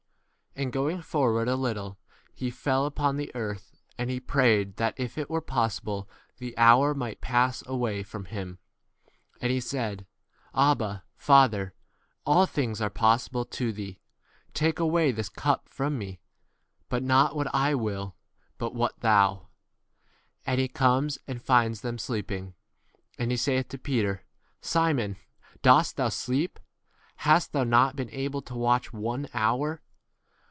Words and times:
And, 0.53 0.73
going 0.73 1.01
forward 1.01 1.47
a 1.47 1.55
little, 1.55 1.97
he 2.35 2.51
fell 2.51 2.85
upon 2.85 3.15
the 3.15 3.33
earth; 3.33 3.73
and 3.97 4.09
he 4.09 4.19
prayed 4.19 4.75
that 4.75 4.93
if 4.97 5.17
it 5.17 5.29
were 5.29 5.39
possible 5.41 6.09
the 6.39 6.55
hour 6.57 6.93
might 6.93 7.21
pass 7.21 7.63
away 7.65 8.03
from 8.03 8.25
36 8.25 8.35
him. 8.35 8.57
And 9.39 9.49
he 9.49 9.61
said, 9.61 10.05
Abba, 10.53 11.05
Father, 11.15 11.73
all 12.25 12.45
things 12.45 12.81
are 12.81 12.89
possible 12.89 13.45
to 13.45 13.71
thee; 13.71 14.01
take 14.53 14.77
away 14.77 15.11
this 15.13 15.29
cup 15.29 15.69
from 15.69 15.97
me; 15.97 16.19
but 16.89 17.01
not 17.01 17.33
what 17.33 17.47
I 17.55 17.73
will, 17.73 18.17
but 18.57 18.75
what 18.75 18.99
thou. 18.99 19.47
3 20.43 20.43
7 20.43 20.43
And 20.47 20.59
he 20.59 20.67
comes 20.67 21.17
and 21.29 21.41
finds 21.41 21.79
them 21.79 21.97
sleeping. 21.97 22.55
And 23.17 23.31
he 23.31 23.37
saith 23.37 23.69
to 23.69 23.77
Peter, 23.77 24.25
Simon, 24.59 25.15
dost 25.61 25.95
thou 25.95 26.09
sleep? 26.09 26.59
Hast 27.15 27.53
thou 27.53 27.63
not 27.63 27.95
been 27.95 28.11
able 28.11 28.41
to 28.43 28.53
watch 28.53 28.91
one 28.91 29.21
38 29.23 29.35
hour? 29.35 29.81